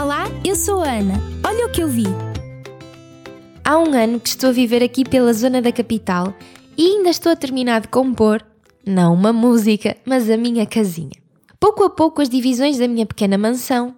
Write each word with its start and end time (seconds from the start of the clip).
Olá, 0.00 0.24
eu 0.44 0.56
sou 0.56 0.82
a 0.82 0.90
Ana. 0.90 1.14
Olha 1.46 1.66
o 1.66 1.70
que 1.70 1.82
eu 1.82 1.88
vi. 1.88 2.06
Há 3.64 3.78
um 3.78 3.92
ano 3.94 4.18
que 4.18 4.28
estou 4.28 4.50
a 4.50 4.52
viver 4.52 4.82
aqui 4.82 5.04
pela 5.04 5.32
zona 5.32 5.62
da 5.62 5.70
capital 5.70 6.34
e 6.76 6.86
ainda 6.86 7.10
estou 7.10 7.30
a 7.30 7.36
terminar 7.36 7.80
de 7.82 7.88
compor, 7.88 8.44
não 8.86 9.14
uma 9.14 9.32
música, 9.32 9.96
mas 10.04 10.28
a 10.30 10.36
minha 10.36 10.66
casinha. 10.66 11.20
Pouco 11.60 11.84
a 11.84 11.90
pouco 11.90 12.20
as 12.20 12.28
divisões 12.28 12.78
da 12.78 12.88
minha 12.88 13.06
pequena 13.06 13.38
mansão, 13.38 13.94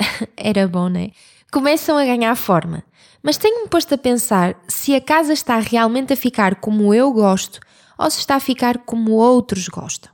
era 0.36 0.66
bom, 0.66 0.88
né? 0.88 1.10
Começam 1.52 1.96
a 1.96 2.04
ganhar 2.04 2.34
forma. 2.34 2.82
Mas 3.22 3.36
tenho-me 3.36 3.68
posto 3.68 3.94
a 3.94 3.98
pensar 3.98 4.56
se 4.68 4.94
a 4.94 5.00
casa 5.00 5.32
está 5.32 5.58
realmente 5.58 6.12
a 6.12 6.16
ficar 6.16 6.56
como 6.56 6.92
eu 6.94 7.12
gosto 7.12 7.60
ou 7.98 8.10
se 8.10 8.18
está 8.18 8.36
a 8.36 8.40
ficar 8.40 8.78
como 8.78 9.12
outros 9.12 9.68
gostam. 9.68 10.12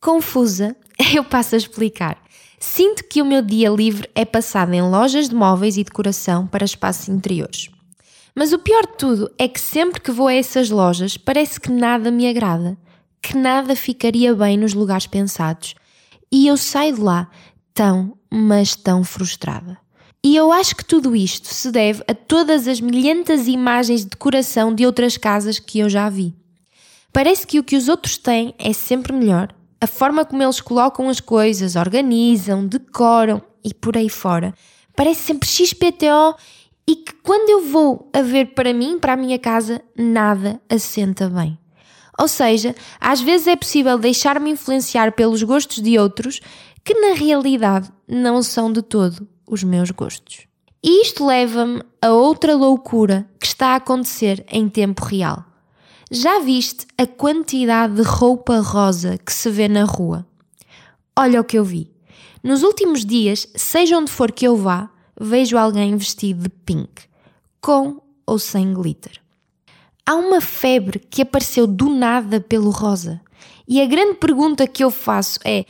Confusa, 0.00 0.76
eu 1.14 1.24
passo 1.24 1.54
a 1.54 1.58
explicar. 1.58 2.18
Sinto 2.58 3.04
que 3.04 3.20
o 3.20 3.24
meu 3.24 3.42
dia 3.42 3.68
livre 3.68 4.08
é 4.14 4.24
passado 4.24 4.72
em 4.72 4.82
lojas 4.82 5.28
de 5.28 5.34
móveis 5.34 5.76
e 5.76 5.84
decoração 5.84 6.46
para 6.46 6.64
espaços 6.64 7.08
interiores. 7.08 7.68
Mas 8.34 8.52
o 8.52 8.58
pior 8.58 8.82
de 8.82 8.96
tudo 8.98 9.30
é 9.38 9.48
que 9.48 9.60
sempre 9.60 10.00
que 10.00 10.10
vou 10.10 10.28
a 10.28 10.34
essas 10.34 10.70
lojas 10.70 11.16
parece 11.16 11.60
que 11.60 11.70
nada 11.70 12.10
me 12.10 12.28
agrada, 12.28 12.76
que 13.22 13.36
nada 13.36 13.74
ficaria 13.74 14.34
bem 14.34 14.56
nos 14.56 14.74
lugares 14.74 15.06
pensados. 15.06 15.74
E 16.30 16.46
eu 16.46 16.56
saio 16.56 16.94
de 16.94 17.00
lá 17.00 17.30
tão, 17.72 18.16
mas 18.30 18.76
tão 18.76 19.02
frustrada. 19.04 19.78
E 20.22 20.34
eu 20.34 20.50
acho 20.50 20.74
que 20.74 20.84
tudo 20.84 21.14
isto 21.14 21.46
se 21.46 21.70
deve 21.70 22.02
a 22.08 22.14
todas 22.14 22.66
as 22.66 22.80
milhentas 22.80 23.46
imagens 23.46 24.00
de 24.00 24.10
decoração 24.10 24.74
de 24.74 24.84
outras 24.84 25.16
casas 25.16 25.58
que 25.58 25.78
eu 25.78 25.88
já 25.88 26.08
vi. 26.08 26.34
Parece 27.12 27.46
que 27.46 27.58
o 27.58 27.64
que 27.64 27.76
os 27.76 27.88
outros 27.88 28.18
têm 28.18 28.54
é 28.58 28.72
sempre 28.72 29.12
melhor. 29.12 29.54
A 29.86 29.88
forma 29.88 30.24
como 30.24 30.42
eles 30.42 30.60
colocam 30.60 31.08
as 31.08 31.20
coisas, 31.20 31.76
organizam, 31.76 32.66
decoram 32.66 33.40
e 33.62 33.72
por 33.72 33.96
aí 33.96 34.08
fora. 34.08 34.52
Parece 34.96 35.22
sempre 35.22 35.48
XPTO 35.48 36.34
e 36.88 36.96
que 36.96 37.12
quando 37.22 37.50
eu 37.50 37.70
vou 37.70 38.10
a 38.12 38.20
ver 38.20 38.46
para 38.46 38.74
mim, 38.74 38.98
para 38.98 39.12
a 39.12 39.16
minha 39.16 39.38
casa, 39.38 39.80
nada 39.96 40.60
assenta 40.68 41.30
bem. 41.30 41.56
Ou 42.18 42.26
seja, 42.26 42.74
às 43.00 43.20
vezes 43.20 43.46
é 43.46 43.54
possível 43.54 43.96
deixar-me 43.96 44.50
influenciar 44.50 45.12
pelos 45.12 45.44
gostos 45.44 45.80
de 45.80 45.96
outros 45.96 46.40
que 46.82 46.92
na 46.92 47.14
realidade 47.14 47.88
não 48.08 48.42
são 48.42 48.72
de 48.72 48.82
todo 48.82 49.24
os 49.46 49.62
meus 49.62 49.92
gostos. 49.92 50.48
E 50.82 51.02
isto 51.02 51.24
leva-me 51.24 51.80
a 52.02 52.10
outra 52.10 52.56
loucura 52.56 53.24
que 53.38 53.46
está 53.46 53.68
a 53.68 53.76
acontecer 53.76 54.44
em 54.50 54.68
tempo 54.68 55.04
real. 55.04 55.44
Já 56.10 56.38
viste 56.38 56.86
a 56.96 57.04
quantidade 57.04 57.96
de 57.96 58.02
roupa 58.02 58.60
rosa 58.60 59.18
que 59.18 59.32
se 59.32 59.50
vê 59.50 59.66
na 59.66 59.82
rua? 59.82 60.24
Olha 61.18 61.40
o 61.40 61.44
que 61.44 61.58
eu 61.58 61.64
vi. 61.64 61.90
Nos 62.44 62.62
últimos 62.62 63.04
dias, 63.04 63.48
seja 63.56 63.98
onde 63.98 64.12
for 64.12 64.30
que 64.30 64.46
eu 64.46 64.56
vá, 64.56 64.88
vejo 65.20 65.58
alguém 65.58 65.96
vestido 65.96 66.44
de 66.44 66.48
pink, 66.48 67.02
com 67.60 68.00
ou 68.24 68.38
sem 68.38 68.72
glitter. 68.72 69.20
Há 70.06 70.14
uma 70.14 70.40
febre 70.40 71.00
que 71.00 71.22
apareceu 71.22 71.66
do 71.66 71.90
nada 71.90 72.40
pelo 72.40 72.70
rosa. 72.70 73.20
E 73.66 73.82
a 73.82 73.86
grande 73.86 74.14
pergunta 74.14 74.64
que 74.64 74.84
eu 74.84 74.92
faço 74.92 75.40
é: 75.44 75.64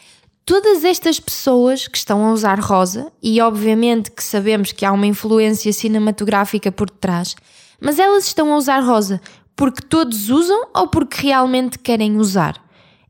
todas 0.45 0.84
estas 0.84 1.19
pessoas 1.19 1.89
que 1.89 1.97
estão 1.97 2.27
a 2.27 2.33
usar 2.33 2.61
rosa, 2.61 3.11
e 3.23 3.41
obviamente 3.41 4.11
que 4.11 4.23
sabemos 4.23 4.70
que 4.70 4.84
há 4.84 4.92
uma 4.92 5.07
influência 5.07 5.73
cinematográfica 5.73 6.70
por 6.70 6.91
detrás, 6.91 7.34
mas 7.81 7.98
elas 7.98 8.27
estão 8.27 8.53
a 8.53 8.57
usar 8.59 8.81
rosa 8.81 9.19
porque 9.57 9.81
todos 9.81 10.29
usam 10.29 10.69
ou 10.75 10.87
porque 10.87 11.27
realmente 11.27 11.79
querem 11.79 12.19
usar? 12.19 12.62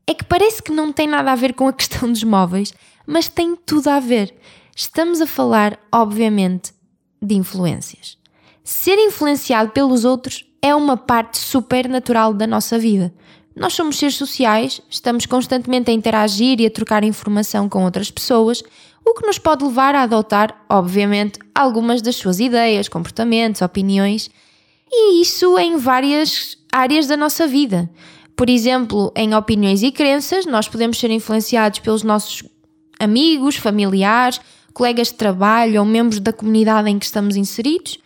É 0.07 0.13
que 0.13 0.23
parece 0.23 0.63
que 0.63 0.71
não 0.71 0.93
tem 0.93 1.05
nada 1.05 1.31
a 1.31 1.35
ver 1.35 1.53
com 1.53 1.67
a 1.67 1.73
questão 1.73 2.09
dos 2.09 2.23
móveis, 2.23 2.73
mas 3.05 3.27
tem 3.27 3.55
tudo 3.55 3.89
a 3.89 3.99
ver. 3.99 4.33
Estamos 4.75 5.19
a 5.19 5.27
falar, 5.27 5.77
obviamente, 5.91 6.73
de 7.21 7.35
influências. 7.35 8.17
Ser 8.63 8.97
influenciado 8.97 9.71
pelos 9.71 10.05
outros 10.05 10.45
é 10.61 10.73
uma 10.73 10.95
parte 10.97 11.37
super 11.37 11.87
natural 11.87 12.33
da 12.33 12.47
nossa 12.47 12.79
vida. 12.79 13.13
Nós 13.55 13.73
somos 13.73 13.97
seres 13.97 14.15
sociais, 14.15 14.81
estamos 14.89 15.25
constantemente 15.25 15.89
a 15.89 15.93
interagir 15.93 16.61
e 16.61 16.65
a 16.65 16.71
trocar 16.71 17.03
informação 17.03 17.67
com 17.67 17.83
outras 17.83 18.11
pessoas, 18.11 18.61
o 19.03 19.13
que 19.15 19.25
nos 19.25 19.39
pode 19.39 19.63
levar 19.63 19.95
a 19.95 20.03
adotar, 20.03 20.63
obviamente, 20.69 21.39
algumas 21.55 22.01
das 22.01 22.17
suas 22.17 22.39
ideias, 22.39 22.87
comportamentos, 22.87 23.61
opiniões, 23.61 24.29
e 24.91 25.21
isso 25.21 25.57
em 25.57 25.77
várias 25.77 26.57
áreas 26.71 27.07
da 27.07 27.17
nossa 27.17 27.47
vida. 27.47 27.89
Por 28.35 28.49
exemplo, 28.49 29.11
em 29.15 29.33
opiniões 29.33 29.81
e 29.81 29.91
crenças, 29.91 30.45
nós 30.45 30.67
podemos 30.67 30.99
ser 30.99 31.09
influenciados 31.09 31.79
pelos 31.79 32.03
nossos 32.03 32.43
amigos, 32.99 33.55
familiares, 33.55 34.39
colegas 34.73 35.07
de 35.07 35.15
trabalho 35.15 35.79
ou 35.79 35.85
membros 35.85 36.19
da 36.19 36.31
comunidade 36.31 36.89
em 36.89 36.99
que 36.99 37.05
estamos 37.05 37.35
inseridos. 37.35 37.97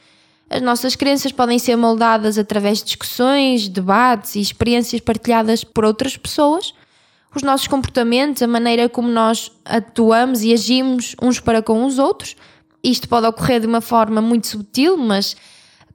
As 0.49 0.61
nossas 0.61 0.95
crenças 0.95 1.31
podem 1.31 1.59
ser 1.59 1.75
moldadas 1.75 2.37
através 2.37 2.79
de 2.79 2.85
discussões, 2.85 3.67
debates 3.67 4.35
e 4.35 4.41
experiências 4.41 5.01
partilhadas 5.01 5.63
por 5.63 5.85
outras 5.85 6.17
pessoas. 6.17 6.73
Os 7.33 7.43
nossos 7.43 7.67
comportamentos, 7.67 8.41
a 8.41 8.47
maneira 8.47 8.89
como 8.89 9.07
nós 9.07 9.51
atuamos 9.63 10.43
e 10.43 10.51
agimos 10.51 11.15
uns 11.21 11.39
para 11.39 11.61
com 11.61 11.85
os 11.85 11.99
outros. 11.99 12.35
Isto 12.83 13.07
pode 13.07 13.27
ocorrer 13.27 13.61
de 13.61 13.67
uma 13.67 13.79
forma 13.79 14.21
muito 14.21 14.47
sutil, 14.47 14.97
mas 14.97 15.35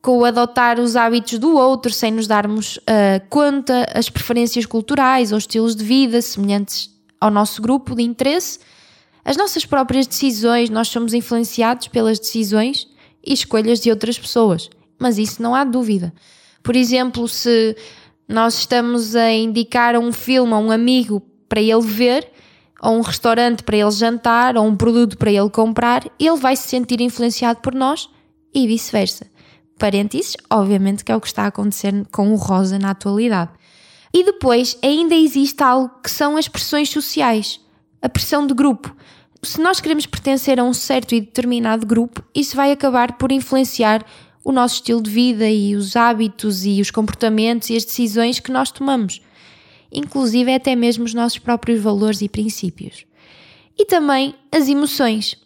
com 0.02 0.18
o 0.18 0.24
adotar 0.24 0.78
os 0.78 0.96
hábitos 0.96 1.38
do 1.38 1.56
outro 1.56 1.92
sem 1.92 2.12
nos 2.12 2.26
darmos 2.26 2.76
uh, 2.78 3.24
conta, 3.28 3.86
as 3.94 4.08
preferências 4.08 4.66
culturais 4.66 5.32
ou 5.32 5.38
estilos 5.38 5.74
de 5.74 5.84
vida 5.84 6.20
semelhantes 6.22 6.90
ao 7.20 7.30
nosso 7.30 7.60
grupo 7.62 7.94
de 7.94 8.02
interesse, 8.02 8.58
as 9.24 9.36
nossas 9.36 9.64
próprias 9.64 10.06
decisões, 10.06 10.70
nós 10.70 10.88
somos 10.88 11.12
influenciados 11.12 11.88
pelas 11.88 12.18
decisões 12.18 12.86
e 13.24 13.32
escolhas 13.32 13.80
de 13.80 13.90
outras 13.90 14.18
pessoas. 14.18 14.70
Mas 14.98 15.18
isso 15.18 15.42
não 15.42 15.54
há 15.54 15.64
dúvida. 15.64 16.12
Por 16.62 16.76
exemplo, 16.76 17.26
se 17.26 17.76
nós 18.28 18.58
estamos 18.58 19.16
a 19.16 19.32
indicar 19.32 19.96
um 19.96 20.12
filme 20.12 20.52
a 20.52 20.58
um 20.58 20.70
amigo 20.70 21.20
para 21.48 21.60
ele 21.60 21.80
ver, 21.80 22.30
ou 22.80 22.98
um 22.98 23.00
restaurante 23.00 23.62
para 23.62 23.76
ele 23.76 23.90
jantar, 23.90 24.56
ou 24.56 24.64
um 24.64 24.76
produto 24.76 25.16
para 25.16 25.32
ele 25.32 25.50
comprar, 25.50 26.04
ele 26.18 26.36
vai 26.36 26.54
se 26.54 26.68
sentir 26.68 27.00
influenciado 27.00 27.60
por 27.60 27.74
nós 27.74 28.08
e 28.54 28.66
vice-versa. 28.66 29.26
Parênteses, 29.78 30.36
obviamente 30.50 31.04
que 31.04 31.12
é 31.12 31.16
o 31.16 31.20
que 31.20 31.26
está 31.26 31.44
a 31.44 31.48
acontecer 31.48 31.92
com 32.10 32.32
o 32.32 32.36
rosa 32.36 32.78
na 32.78 32.90
atualidade. 32.90 33.50
E 34.12 34.24
depois 34.24 34.78
ainda 34.82 35.14
existe 35.14 35.62
algo 35.62 35.90
que 36.02 36.10
são 36.10 36.36
as 36.36 36.48
pressões 36.48 36.88
sociais, 36.88 37.60
a 38.00 38.08
pressão 38.08 38.46
de 38.46 38.54
grupo 38.54 38.94
se 39.46 39.60
nós 39.60 39.80
queremos 39.80 40.06
pertencer 40.06 40.58
a 40.58 40.64
um 40.64 40.72
certo 40.72 41.14
e 41.14 41.20
determinado 41.20 41.86
grupo, 41.86 42.22
isso 42.34 42.56
vai 42.56 42.72
acabar 42.72 43.16
por 43.16 43.30
influenciar 43.30 44.04
o 44.44 44.52
nosso 44.52 44.76
estilo 44.76 45.02
de 45.02 45.10
vida 45.10 45.48
e 45.48 45.74
os 45.74 45.96
hábitos 45.96 46.64
e 46.64 46.80
os 46.80 46.90
comportamentos 46.90 47.70
e 47.70 47.76
as 47.76 47.84
decisões 47.84 48.40
que 48.40 48.52
nós 48.52 48.70
tomamos, 48.70 49.20
inclusive 49.90 50.52
até 50.52 50.74
mesmo 50.74 51.04
os 51.04 51.14
nossos 51.14 51.38
próprios 51.38 51.80
valores 51.80 52.20
e 52.22 52.28
princípios. 52.28 53.04
E 53.78 53.84
também 53.84 54.34
as 54.50 54.68
emoções. 54.68 55.36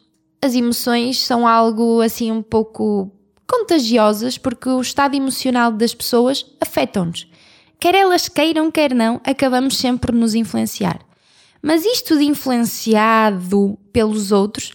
As 0.42 0.54
emoções 0.54 1.18
são 1.18 1.46
algo 1.46 2.00
assim 2.00 2.30
um 2.30 2.42
pouco 2.42 3.10
contagiosas 3.50 4.38
porque 4.38 4.68
o 4.68 4.80
estado 4.80 5.16
emocional 5.16 5.72
das 5.72 5.92
pessoas 5.92 6.46
afetam-nos. 6.60 7.26
Quer 7.80 7.96
elas 7.96 8.28
queiram, 8.28 8.70
quer 8.70 8.94
não, 8.94 9.20
acabamos 9.24 9.76
sempre 9.76 10.12
por 10.12 10.14
nos 10.14 10.36
influenciar. 10.36 11.00
Mas 11.60 11.84
isto 11.84 12.16
de 12.16 12.24
influenciado 12.24 13.76
pelos 13.92 14.30
outros 14.30 14.72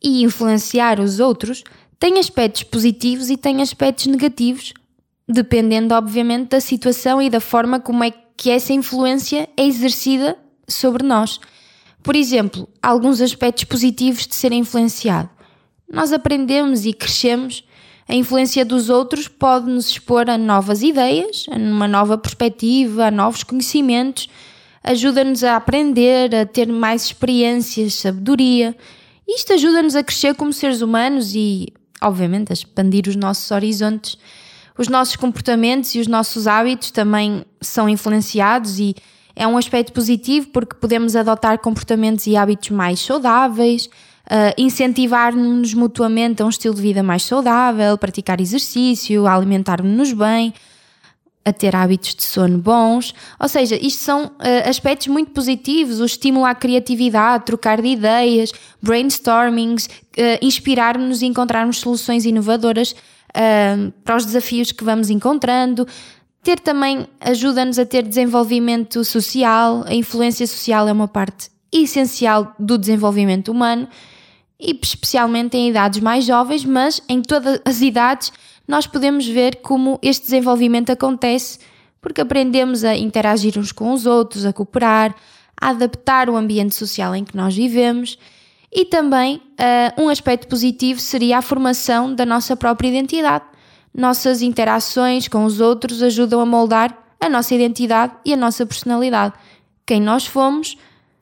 e 0.00 0.22
influenciar 0.22 1.00
os 1.00 1.18
outros 1.18 1.64
tem 1.98 2.18
aspectos 2.18 2.62
positivos 2.62 3.28
e 3.28 3.36
tem 3.36 3.60
aspectos 3.60 4.06
negativos, 4.06 4.72
dependendo, 5.28 5.94
obviamente, 5.94 6.50
da 6.50 6.60
situação 6.60 7.20
e 7.20 7.28
da 7.28 7.40
forma 7.40 7.80
como 7.80 8.04
é 8.04 8.12
que 8.36 8.50
essa 8.50 8.72
influência 8.72 9.48
é 9.56 9.66
exercida 9.66 10.38
sobre 10.68 11.04
nós. 11.04 11.40
Por 12.02 12.14
exemplo, 12.14 12.68
alguns 12.80 13.20
aspectos 13.20 13.64
positivos 13.64 14.26
de 14.26 14.34
ser 14.34 14.52
influenciado. 14.52 15.28
Nós 15.90 16.12
aprendemos 16.12 16.84
e 16.84 16.92
crescemos, 16.92 17.64
a 18.08 18.14
influência 18.14 18.64
dos 18.64 18.88
outros 18.88 19.28
pode 19.28 19.70
nos 19.70 19.88
expor 19.88 20.30
a 20.30 20.38
novas 20.38 20.82
ideias, 20.82 21.46
a 21.50 21.56
uma 21.56 21.88
nova 21.88 22.16
perspectiva, 22.16 23.06
a 23.06 23.10
novos 23.10 23.42
conhecimentos 23.42 24.28
ajuda-nos 24.86 25.42
a 25.42 25.56
aprender, 25.56 26.32
a 26.34 26.46
ter 26.46 26.68
mais 26.68 27.06
experiências, 27.06 27.94
sabedoria. 27.94 28.74
Isto 29.26 29.54
ajuda-nos 29.54 29.96
a 29.96 30.04
crescer 30.04 30.34
como 30.36 30.52
seres 30.52 30.80
humanos 30.80 31.34
e, 31.34 31.72
obviamente, 32.00 32.52
a 32.52 32.54
expandir 32.54 33.08
os 33.08 33.16
nossos 33.16 33.50
horizontes. 33.50 34.16
Os 34.78 34.88
nossos 34.88 35.16
comportamentos 35.16 35.94
e 35.96 35.98
os 35.98 36.06
nossos 36.06 36.46
hábitos 36.46 36.92
também 36.92 37.44
são 37.60 37.88
influenciados 37.88 38.78
e 38.78 38.94
é 39.34 39.46
um 39.46 39.58
aspecto 39.58 39.92
positivo 39.92 40.48
porque 40.52 40.76
podemos 40.76 41.16
adotar 41.16 41.58
comportamentos 41.58 42.26
e 42.26 42.36
hábitos 42.36 42.70
mais 42.70 43.00
saudáveis, 43.00 43.90
uh, 44.26 44.52
incentivar-nos 44.58 45.74
mutuamente 45.74 46.42
a 46.42 46.46
um 46.46 46.48
estilo 46.48 46.74
de 46.74 46.82
vida 46.82 47.02
mais 47.02 47.22
saudável, 47.22 47.96
praticar 47.96 48.40
exercício, 48.40 49.26
alimentar-nos 49.26 50.12
bem 50.12 50.52
a 51.44 51.52
ter 51.52 51.76
hábitos 51.76 52.12
de 52.16 52.24
sono 52.24 52.58
bons. 52.58 53.14
Ou 53.38 53.48
seja, 53.48 53.76
isto 53.76 54.02
são 54.02 54.24
uh, 54.24 54.68
aspectos 54.68 55.06
muito 55.06 55.30
positivos: 55.30 56.00
o 56.00 56.04
estímulo 56.04 56.44
à 56.44 56.54
criatividade, 56.54 57.44
trocar 57.44 57.80
de 57.80 57.88
ideias, 57.88 58.52
brainstormings, 58.82 59.86
uh, 59.86 60.42
inspirar-nos 60.42 61.22
e 61.22 61.26
encontrarmos 61.26 61.78
soluções 61.78 62.24
inovadoras 62.24 62.92
uh, 62.92 63.92
para 64.04 64.16
os 64.16 64.26
desafios 64.26 64.72
que 64.72 64.82
vamos 64.82 65.08
encontrando. 65.08 65.86
Ter 66.42 66.60
também 66.60 67.06
ajuda-nos 67.20 67.78
a 67.78 67.84
ter 67.84 68.02
desenvolvimento 68.02 69.04
social, 69.04 69.84
a 69.86 69.94
influência 69.94 70.46
social 70.46 70.88
é 70.88 70.92
uma 70.92 71.08
parte 71.08 71.48
essencial 71.72 72.54
do 72.58 72.78
desenvolvimento 72.78 73.50
humano 73.50 73.88
e 74.58 74.78
especialmente 74.82 75.56
em 75.56 75.70
idades 75.70 76.00
mais 76.00 76.24
jovens, 76.24 76.64
mas 76.64 77.00
em 77.08 77.20
todas 77.22 77.60
as 77.64 77.80
idades 77.80 78.32
nós 78.66 78.86
podemos 78.86 79.26
ver 79.26 79.56
como 79.56 79.98
este 80.02 80.24
desenvolvimento 80.24 80.90
acontece 80.90 81.58
porque 82.00 82.20
aprendemos 82.20 82.84
a 82.84 82.96
interagir 82.96 83.58
uns 83.58 83.72
com 83.72 83.92
os 83.92 84.06
outros, 84.06 84.44
a 84.44 84.52
cooperar, 84.52 85.14
a 85.60 85.70
adaptar 85.70 86.30
o 86.30 86.36
ambiente 86.36 86.74
social 86.74 87.14
em 87.14 87.24
que 87.24 87.36
nós 87.36 87.54
vivemos 87.54 88.18
e 88.72 88.84
também 88.84 89.36
uh, 89.36 90.02
um 90.02 90.08
aspecto 90.08 90.46
positivo 90.46 91.00
seria 91.00 91.38
a 91.38 91.42
formação 91.42 92.14
da 92.14 92.26
nossa 92.26 92.56
própria 92.56 92.88
identidade. 92.88 93.44
Nossas 93.92 94.42
interações 94.42 95.26
com 95.26 95.44
os 95.44 95.60
outros 95.60 96.02
ajudam 96.02 96.40
a 96.40 96.46
moldar 96.46 96.96
a 97.18 97.28
nossa 97.28 97.54
identidade 97.54 98.12
e 98.24 98.34
a 98.34 98.36
nossa 98.36 98.66
personalidade. 98.66 99.34
Quem 99.86 100.00
nós 100.00 100.26
fomos, 100.26 100.76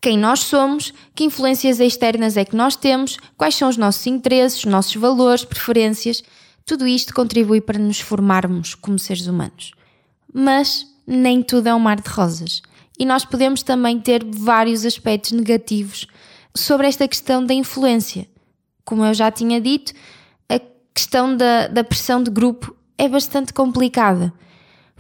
quem 0.04 0.18
nós 0.18 0.40
somos, 0.40 0.92
que 1.14 1.24
influências 1.24 1.80
externas 1.80 2.36
é 2.36 2.44
que 2.44 2.54
nós 2.54 2.76
temos, 2.76 3.16
quais 3.38 3.54
são 3.54 3.70
os 3.70 3.78
nossos 3.78 4.06
interesses, 4.06 4.66
nossos 4.66 4.94
valores, 4.96 5.46
preferências 5.46 6.22
tudo 6.66 6.86
isto 6.86 7.14
contribui 7.14 7.62
para 7.62 7.78
nos 7.78 8.00
formarmos 8.00 8.74
como 8.74 8.98
seres 8.98 9.26
humanos. 9.26 9.72
Mas 10.30 10.86
nem 11.06 11.42
tudo 11.42 11.68
é 11.68 11.74
um 11.74 11.78
mar 11.78 11.98
de 11.98 12.08
rosas. 12.08 12.60
E 12.98 13.06
nós 13.06 13.24
podemos 13.24 13.62
também 13.62 13.98
ter 13.98 14.22
vários 14.24 14.84
aspectos 14.84 15.32
negativos 15.32 16.06
sobre 16.54 16.86
esta 16.86 17.08
questão 17.08 17.42
da 17.42 17.54
influência. 17.54 18.28
Como 18.84 19.06
eu 19.06 19.14
já 19.14 19.30
tinha 19.30 19.58
dito, 19.58 19.94
a 20.50 20.60
questão 20.94 21.34
da, 21.34 21.66
da 21.66 21.82
pressão 21.82 22.22
de 22.22 22.30
grupo 22.30 22.76
é 22.98 23.08
bastante 23.08 23.54
complicada, 23.54 24.32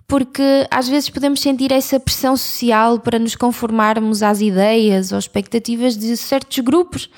porque 0.06 0.66
às 0.70 0.88
vezes 0.88 1.08
podemos 1.08 1.40
sentir 1.40 1.72
essa 1.72 1.98
pressão 1.98 2.36
social 2.36 2.98
para 2.98 3.18
nos 3.18 3.34
conformarmos 3.34 4.22
às 4.22 4.40
ideias 4.40 5.12
ou 5.12 5.18
expectativas 5.18 5.96
de 5.96 6.16
certos 6.16 6.58
grupos 6.58 7.08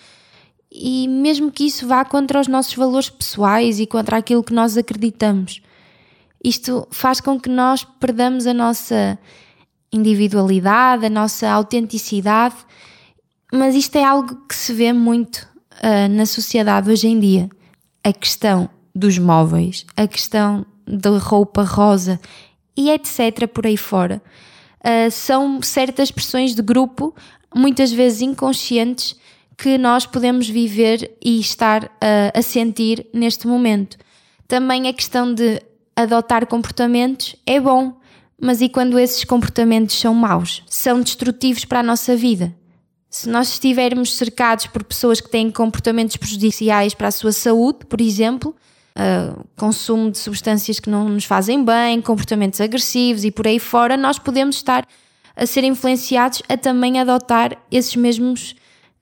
e 0.70 1.08
mesmo 1.08 1.50
que 1.50 1.64
isso 1.64 1.86
vá 1.86 2.04
contra 2.04 2.40
os 2.40 2.48
nossos 2.48 2.74
valores 2.74 3.08
pessoais 3.08 3.80
e 3.80 3.86
contra 3.86 4.18
aquilo 4.18 4.44
que 4.44 4.52
nós 4.52 4.76
acreditamos. 4.76 5.62
Isto 6.42 6.86
faz 6.90 7.20
com 7.20 7.40
que 7.40 7.48
nós 7.48 7.82
perdamos 7.98 8.46
a 8.46 8.54
nossa 8.54 9.18
individualidade, 9.92 11.06
a 11.06 11.10
nossa 11.10 11.48
autenticidade, 11.50 12.56
mas 13.52 13.74
isto 13.74 13.96
é 13.96 14.04
algo 14.04 14.36
que 14.46 14.54
se 14.54 14.72
vê 14.72 14.92
muito 14.92 15.48
uh, 15.82 16.08
na 16.10 16.26
sociedade 16.26 16.90
hoje 16.90 17.08
em 17.08 17.18
dia. 17.18 17.48
A 18.04 18.12
questão 18.12 18.68
dos 18.94 19.18
móveis, 19.18 19.86
a 19.96 20.06
questão 20.06 20.64
da 20.86 21.18
roupa 21.18 21.62
rosa 21.62 22.20
e 22.76 22.90
etc. 22.90 23.46
por 23.52 23.66
aí 23.66 23.76
fora. 23.76 24.22
Uh, 24.80 25.10
são 25.10 25.60
certas 25.62 26.10
pressões 26.10 26.54
de 26.54 26.62
grupo, 26.62 27.14
muitas 27.54 27.92
vezes 27.92 28.22
inconscientes, 28.22 29.16
que 29.56 29.78
nós 29.78 30.06
podemos 30.06 30.48
viver 30.48 31.16
e 31.24 31.40
estar 31.40 31.90
a, 32.00 32.38
a 32.38 32.42
sentir 32.42 33.06
neste 33.12 33.46
momento. 33.46 33.96
Também 34.46 34.86
a 34.86 34.92
questão 34.92 35.32
de 35.32 35.62
adotar 35.96 36.46
comportamentos 36.46 37.34
é 37.46 37.58
bom, 37.58 37.98
mas 38.40 38.60
e 38.60 38.68
quando 38.68 38.98
esses 38.98 39.24
comportamentos 39.24 39.98
são 39.98 40.14
maus? 40.14 40.62
São 40.68 41.00
destrutivos 41.00 41.64
para 41.64 41.80
a 41.80 41.82
nossa 41.82 42.14
vida? 42.14 42.54
Se 43.08 43.28
nós 43.30 43.48
estivermos 43.48 44.14
cercados 44.14 44.66
por 44.66 44.84
pessoas 44.84 45.22
que 45.22 45.30
têm 45.30 45.50
comportamentos 45.50 46.18
prejudiciais 46.18 46.92
para 46.92 47.08
a 47.08 47.12
sua 47.12 47.32
saúde, 47.32 47.86
por 47.88 48.00
exemplo, 48.00 48.54
uh, 48.96 49.44
consumo 49.56 50.10
de 50.10 50.18
substâncias 50.18 50.80
que 50.80 50.90
não 50.90 51.08
nos 51.08 51.24
fazem 51.24 51.62
bem, 51.64 52.00
comportamentos 52.00 52.60
agressivos 52.60 53.24
e 53.24 53.30
por 53.30 53.46
aí 53.46 53.58
fora, 53.58 53.96
nós 53.96 54.18
podemos 54.18 54.56
estar 54.56 54.86
a 55.36 55.44
ser 55.44 55.64
influenciados 55.64 56.42
a 56.48 56.56
também 56.56 56.98
adotar 56.98 57.56
esses 57.70 57.94
mesmos 57.94 58.52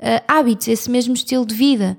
uh, 0.00 0.23
hábitos, 0.26 0.69
esse 0.69 0.91
mesmo 0.91 1.14
estilo 1.14 1.46
de 1.46 1.55
vida. 1.55 1.96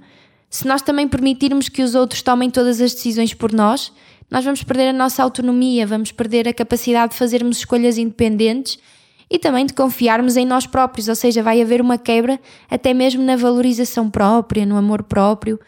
Se 0.49 0.67
nós 0.67 0.81
também 0.81 1.07
permitirmos 1.07 1.69
que 1.69 1.81
os 1.81 1.95
outros 1.95 2.21
tomem 2.21 2.49
todas 2.49 2.81
as 2.81 2.93
decisões 2.93 3.33
por 3.33 3.51
nós, 3.51 3.91
nós 4.29 4.43
vamos 4.43 4.63
perder 4.63 4.89
a 4.89 4.93
nossa 4.93 5.23
autonomia, 5.23 5.87
vamos 5.87 6.11
perder 6.11 6.47
a 6.47 6.53
capacidade 6.53 7.13
de 7.13 7.17
fazermos 7.17 7.57
escolhas 7.57 7.97
independentes 7.97 8.77
e 9.29 9.39
também 9.39 9.65
de 9.65 9.73
confiarmos 9.73 10.37
em 10.37 10.45
nós 10.45 10.67
próprios, 10.67 11.07
ou 11.07 11.15
seja, 11.15 11.41
vai 11.41 11.61
haver 11.61 11.81
uma 11.81 11.97
quebra 11.97 12.39
até 12.69 12.93
mesmo 12.93 13.23
na 13.23 13.35
valorização 13.35 14.09
própria, 14.09 14.65
no 14.65 14.77
amor 14.77 15.03
próprio. 15.03 15.59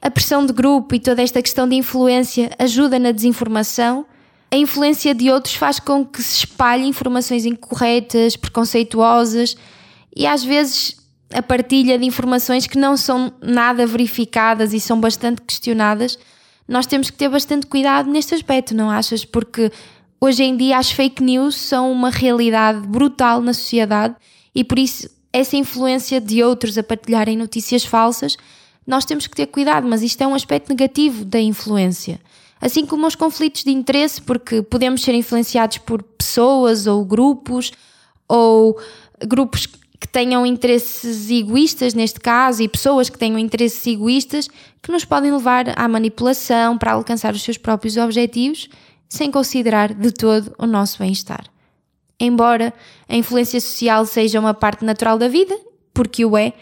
A 0.00 0.10
pressão 0.10 0.44
de 0.44 0.52
grupo 0.52 0.94
e 0.94 1.00
toda 1.00 1.22
esta 1.22 1.42
questão 1.42 1.68
de 1.68 1.74
influência 1.76 2.50
ajuda 2.58 2.98
na 2.98 3.12
desinformação. 3.12 4.06
A 4.50 4.56
influência 4.56 5.14
de 5.14 5.30
outros 5.30 5.54
faz 5.54 5.80
com 5.80 6.04
que 6.04 6.22
se 6.22 6.44
espalhem 6.44 6.88
informações 6.88 7.44
incorretas, 7.44 8.36
preconceituosas 8.36 9.56
e 10.14 10.26
às 10.26 10.44
vezes 10.44 10.96
a 11.32 11.42
partilha 11.42 11.98
de 11.98 12.04
informações 12.04 12.66
que 12.66 12.78
não 12.78 12.96
são 12.96 13.32
nada 13.42 13.86
verificadas 13.86 14.72
e 14.72 14.80
são 14.80 15.00
bastante 15.00 15.42
questionadas, 15.42 16.18
nós 16.68 16.86
temos 16.86 17.10
que 17.10 17.16
ter 17.16 17.28
bastante 17.28 17.66
cuidado 17.66 18.10
neste 18.10 18.34
aspecto, 18.34 18.74
não 18.74 18.90
achas? 18.90 19.24
Porque 19.24 19.70
hoje 20.20 20.44
em 20.44 20.56
dia 20.56 20.78
as 20.78 20.90
fake 20.90 21.22
news 21.22 21.56
são 21.56 21.90
uma 21.90 22.10
realidade 22.10 22.86
brutal 22.86 23.40
na 23.40 23.52
sociedade 23.52 24.14
e 24.54 24.64
por 24.64 24.78
isso 24.78 25.08
essa 25.32 25.56
influência 25.56 26.20
de 26.20 26.42
outros 26.42 26.78
a 26.78 26.82
partilharem 26.82 27.36
notícias 27.36 27.84
falsas, 27.84 28.36
nós 28.86 29.04
temos 29.04 29.26
que 29.26 29.34
ter 29.34 29.46
cuidado, 29.46 29.86
mas 29.88 30.02
isto 30.02 30.22
é 30.22 30.26
um 30.26 30.34
aspecto 30.34 30.68
negativo 30.68 31.24
da 31.24 31.40
influência. 31.40 32.20
Assim 32.60 32.86
como 32.86 33.06
os 33.06 33.14
conflitos 33.14 33.64
de 33.64 33.70
interesse, 33.70 34.20
porque 34.22 34.62
podemos 34.62 35.02
ser 35.02 35.14
influenciados 35.14 35.78
por 35.78 36.02
pessoas 36.02 36.86
ou 36.86 37.04
grupos 37.04 37.72
ou 38.28 38.78
grupos 39.26 39.66
que 39.98 40.08
tenham 40.08 40.44
interesses 40.44 41.30
egoístas, 41.30 41.94
neste 41.94 42.20
caso, 42.20 42.62
e 42.62 42.68
pessoas 42.68 43.08
que 43.08 43.18
tenham 43.18 43.38
interesses 43.38 43.86
egoístas 43.86 44.48
que 44.82 44.92
nos 44.92 45.04
podem 45.04 45.32
levar 45.32 45.78
à 45.78 45.88
manipulação 45.88 46.76
para 46.76 46.92
alcançar 46.92 47.34
os 47.34 47.42
seus 47.42 47.56
próprios 47.56 47.96
objetivos, 47.96 48.68
sem 49.08 49.30
considerar 49.30 49.94
de 49.94 50.12
todo 50.12 50.54
o 50.58 50.66
nosso 50.66 50.98
bem-estar. 50.98 51.46
Embora 52.18 52.72
a 53.08 53.16
influência 53.16 53.60
social 53.60 54.04
seja 54.06 54.40
uma 54.40 54.54
parte 54.54 54.84
natural 54.84 55.18
da 55.18 55.28
vida, 55.28 55.56
porque 55.92 56.24
o 56.24 56.36
é, 56.36 56.52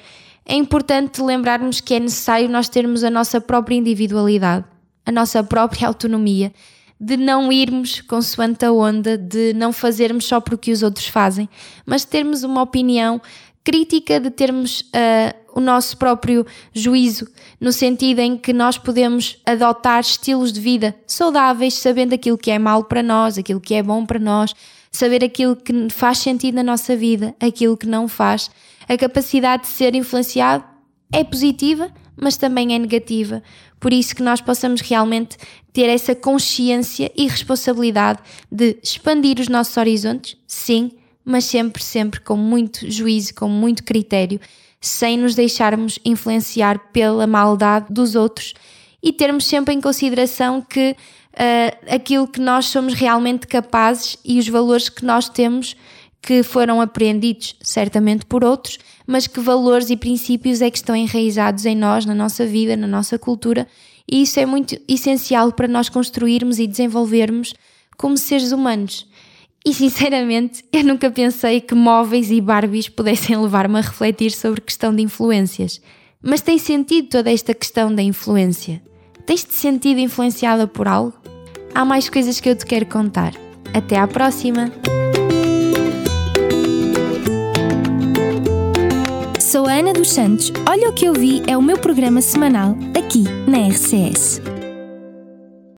é 0.47 0.55
importante 0.55 1.23
lembrarmos 1.23 1.81
que 1.81 1.95
é 1.95 2.01
necessário 2.01 2.49
nós 2.49 2.69
termos 2.69 3.03
a 3.03 3.11
nossa 3.11 3.41
própria 3.41 3.77
individualidade, 3.77 4.65
a 5.07 5.13
nossa 5.13 5.43
própria 5.43 5.89
autonomia 5.89 6.53
de 7.01 7.17
não 7.17 7.53
irmos 7.53 8.01
consoante 8.01 8.65
a 8.65 8.73
onda, 8.73 9.19
de 9.19 9.53
não 9.55 9.73
fazermos 9.73 10.27
só 10.27 10.41
porque 10.41 10.73
os 10.73 10.83
outros 10.83 11.07
fazem, 11.07 11.49
mas 11.85 12.05
termos 12.05 12.45
uma 12.45 12.63
opinião 12.63 13.21
crítica, 13.65 14.21
de 14.21 14.31
termos 14.31 14.81
uh, 14.81 15.35
o 15.55 15.61
nosso 15.61 15.97
próprio 15.97 16.47
juízo, 16.73 17.27
no 17.61 17.73
sentido 17.73 18.21
em 18.21 18.37
que 18.37 18.53
nós 18.53 18.77
podemos 18.77 19.39
adotar 19.47 20.01
estilos 20.01 20.53
de 20.53 20.61
vida 20.61 20.95
saudáveis, 21.07 21.75
sabendo 21.75 22.15
aquilo 22.15 22.37
que 22.37 22.51
é 22.51 22.59
mau 22.59 22.85
para 22.85 23.03
nós, 23.03 23.39
aquilo 23.39 23.61
que 23.61 23.75
é 23.75 23.83
bom 23.83 24.05
para 24.05 24.19
nós, 24.19 24.55
saber 24.97 25.25
aquilo 25.25 25.57
que 25.57 25.73
faz 25.91 26.19
sentido 26.19 26.55
na 26.55 26.63
nossa 26.63 26.97
vida, 26.97 27.35
aquilo 27.41 27.77
que 27.77 27.87
não 27.87 28.07
faz. 28.07 28.49
A 28.89 28.97
capacidade 28.97 29.65
de 29.65 29.69
ser 29.71 29.95
influenciado 29.95 30.65
é 31.13 31.25
positiva, 31.25 31.91
mas 32.17 32.37
também 32.37 32.75
é 32.75 32.79
negativa. 32.79 33.43
Por 33.81 33.93
isso 33.93 34.15
que 34.15 34.23
nós 34.23 34.41
possamos 34.41 34.81
realmente 34.81 35.37
ter 35.73 35.89
essa 35.89 36.15
consciência 36.15 37.11
e 37.17 37.27
responsabilidade 37.27 38.21
de 38.51 38.79
expandir 38.83 39.41
os 39.41 39.49
nossos 39.49 39.77
horizontes, 39.77 40.37
sim, 40.47 40.93
mas 41.25 41.45
sempre, 41.45 41.83
sempre 41.83 42.21
com 42.21 42.37
muito 42.37 42.89
juízo, 42.89 43.35
com 43.35 43.49
muito 43.49 43.83
critério, 43.83 44.41
sem 44.81 45.19
nos 45.19 45.35
deixarmos 45.35 45.99
influenciar 46.05 46.79
pela 46.93 47.27
maldade 47.27 47.87
dos 47.91 48.15
outros 48.15 48.55
e 49.05 49.13
termos 49.13 49.45
sempre 49.45 49.75
em 49.75 49.81
consideração 49.83 50.63
que 50.63 50.97
uh, 51.35 51.95
aquilo 51.95 52.27
que 52.27 52.41
nós 52.41 52.65
somos 52.65 52.95
realmente 52.95 53.47
capazes 53.47 54.17
e 54.25 54.39
os 54.39 54.49
valores 54.49 54.89
que 54.89 55.05
nós 55.05 55.29
temos 55.29 55.77
que 56.23 56.43
foram 56.43 56.81
apreendidos 56.81 57.55
certamente 57.61 58.25
por 58.25 58.43
outros, 58.43 58.79
mas 59.07 59.27
que 59.27 59.39
valores 59.41 59.91
e 59.91 59.97
princípios 59.97 60.63
é 60.63 60.71
que 60.71 60.79
estão 60.79 60.97
enraizados 60.97 61.67
em 61.67 61.77
nós, 61.77 62.07
na 62.07 62.15
nossa 62.15 62.47
vida, 62.47 62.79
na 62.79 62.87
nossa 62.87 63.19
cultura, 63.19 63.69
e 64.11 64.23
isso 64.23 64.41
é 64.41 64.47
muito 64.47 64.75
essencial 64.89 65.53
para 65.53 65.69
nós 65.69 65.91
construirmos 65.91 66.59
e 66.59 66.67
desenvolvermos 66.67 67.53
como 67.99 68.17
seres 68.17 68.53
humanos. 68.53 69.07
E 69.67 69.75
sinceramente, 69.75 70.65
eu 70.73 70.83
nunca 70.83 71.11
pensei 71.11 71.61
que 71.61 71.75
móveis 71.75 72.31
e 72.31 72.41
Barbies 72.41 72.89
pudessem 72.89 73.37
levar-me 73.37 73.77
a 73.77 73.83
refletir 73.83 74.31
sobre 74.31 74.63
questão 74.63 74.95
de 74.95 75.03
influências. 75.03 75.79
Mas 76.23 76.41
tem 76.41 76.57
sentido 76.57 77.09
toda 77.09 77.31
esta 77.31 77.53
questão 77.53 77.95
da 77.95 78.03
influência? 78.03 78.81
Tens-te 79.27 79.55
sentido 79.55 80.01
influenciada 80.01 80.67
por 80.67 80.87
algo? 80.87 81.15
Há 81.75 81.85
mais 81.85 82.09
coisas 82.09 82.41
que 82.41 82.49
eu 82.49 82.57
te 82.57 82.67
quero 82.67 82.87
contar. 82.87 83.33
Até 83.73 83.97
à 83.99 84.07
próxima! 84.07 84.71
Sou 89.41 89.67
a 89.67 89.73
Ana 89.73 89.93
dos 89.93 90.11
Santos. 90.11 90.53
Olha 90.69 90.91
o 90.91 90.93
que 90.93 91.07
eu 91.07 91.15
vi 91.15 91.43
é 91.47 91.57
o 91.57 91.63
meu 91.63 91.79
programa 91.79 92.21
semanal 92.21 92.77
aqui 92.97 93.25
na 93.49 93.69
RCS. 93.69 94.54